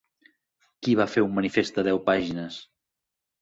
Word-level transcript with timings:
Qui 0.87 0.95
va 0.99 1.05
fer 1.15 1.23
un 1.25 1.35
manifest 1.41 1.77
de 1.77 1.85
deu 1.89 2.01
pàgines? 2.09 2.59